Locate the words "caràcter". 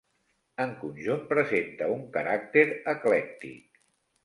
2.17-2.65